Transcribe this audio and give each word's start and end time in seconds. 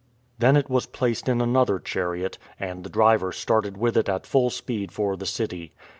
Then 0.39 0.57
it 0.57 0.67
was 0.67 0.87
placed 0.87 1.29
in 1.29 1.41
another 1.41 1.77
chariot, 1.77 2.39
and 2.59 2.83
the 2.83 2.89
driver 2.89 3.31
started 3.31 3.77
with 3.77 3.95
it 3.95 4.09
at 4.09 4.25
full 4.25 4.49
speed 4.49 4.91
for 4.91 5.15
the 5.15 5.27
city. 5.27 5.73